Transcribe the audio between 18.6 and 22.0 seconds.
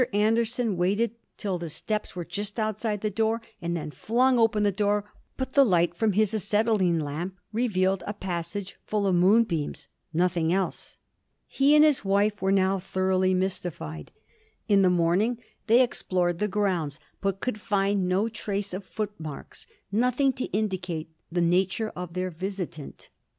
of footmarks, nothing to indicate the nature